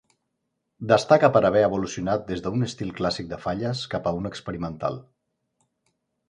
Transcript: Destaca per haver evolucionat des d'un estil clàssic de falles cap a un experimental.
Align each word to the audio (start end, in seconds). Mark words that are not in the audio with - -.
Destaca 0.91 1.27
per 1.35 1.41
haver 1.49 1.61
evolucionat 1.65 2.25
des 2.31 2.41
d'un 2.45 2.67
estil 2.69 2.89
clàssic 3.01 3.29
de 3.35 3.39
falles 3.45 3.85
cap 3.93 4.09
a 4.09 4.15
un 4.23 4.31
experimental. 4.31 4.99